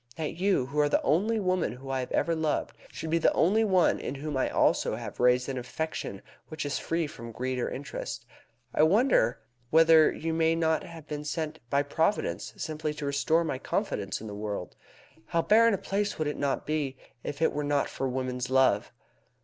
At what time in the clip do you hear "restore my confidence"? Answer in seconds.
13.05-14.19